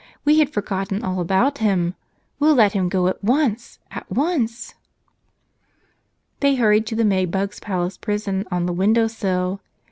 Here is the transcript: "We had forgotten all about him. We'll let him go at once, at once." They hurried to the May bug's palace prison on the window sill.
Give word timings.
"We 0.25 0.39
had 0.39 0.49
forgotten 0.49 1.03
all 1.03 1.19
about 1.19 1.59
him. 1.59 1.93
We'll 2.39 2.55
let 2.55 2.71
him 2.73 2.89
go 2.89 3.05
at 3.07 3.23
once, 3.23 3.77
at 3.91 4.11
once." 4.11 4.73
They 6.39 6.55
hurried 6.55 6.87
to 6.87 6.95
the 6.95 7.05
May 7.05 7.25
bug's 7.25 7.59
palace 7.59 7.97
prison 7.97 8.45
on 8.49 8.65
the 8.65 8.73
window 8.73 9.05
sill. 9.05 9.61